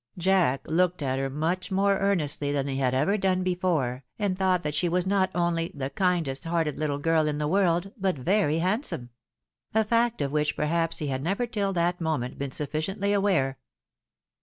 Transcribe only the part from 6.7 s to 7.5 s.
Httle girl in the